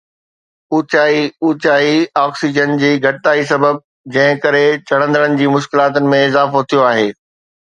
[0.75, 1.91] اوچائي اوچائي
[2.21, 3.77] آڪسيجن جي گھٽتائي سبب.
[4.17, 7.07] جنهن ڪري چڙهندڙن جي مشڪلاتن ۾ اضافو ٿيو آهي